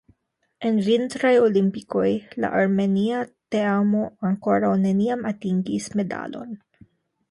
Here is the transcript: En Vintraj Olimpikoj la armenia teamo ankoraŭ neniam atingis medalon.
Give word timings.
En 0.69 0.79
Vintraj 0.87 1.33
Olimpikoj 1.47 2.07
la 2.45 2.51
armenia 2.61 3.21
teamo 3.57 4.05
ankoraŭ 4.33 4.75
neniam 4.89 5.27
atingis 5.37 5.91
medalon. 6.03 6.63